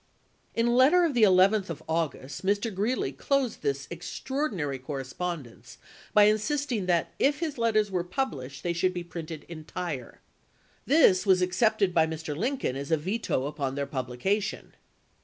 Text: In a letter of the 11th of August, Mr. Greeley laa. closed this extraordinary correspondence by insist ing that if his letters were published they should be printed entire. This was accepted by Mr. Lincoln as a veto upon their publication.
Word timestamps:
In 0.55 0.65
a 0.65 0.71
letter 0.73 1.03
of 1.05 1.13
the 1.13 1.21
11th 1.21 1.69
of 1.69 1.83
August, 1.87 2.43
Mr. 2.43 2.73
Greeley 2.73 3.11
laa. 3.11 3.17
closed 3.19 3.61
this 3.61 3.87
extraordinary 3.91 4.79
correspondence 4.79 5.77
by 6.11 6.23
insist 6.23 6.71
ing 6.71 6.87
that 6.87 7.13
if 7.19 7.39
his 7.39 7.59
letters 7.59 7.91
were 7.91 8.03
published 8.03 8.63
they 8.63 8.73
should 8.73 8.95
be 8.95 9.03
printed 9.03 9.43
entire. 9.47 10.19
This 10.87 11.27
was 11.27 11.43
accepted 11.43 11.93
by 11.93 12.07
Mr. 12.07 12.35
Lincoln 12.35 12.75
as 12.75 12.89
a 12.89 12.97
veto 12.97 13.45
upon 13.45 13.75
their 13.75 13.85
publication. 13.85 14.73